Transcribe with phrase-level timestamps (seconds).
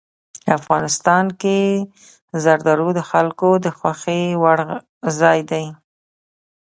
[0.57, 1.59] افغانستان کې
[2.43, 4.59] زردالو د خلکو د خوښې وړ
[5.19, 5.65] ځای دی.